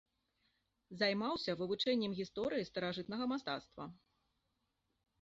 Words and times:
Займаўся 1.01 1.51
вывучэннем 1.61 2.11
гісторыі 2.23 2.67
старажытнага 2.73 3.25
мастацтва. 3.37 3.83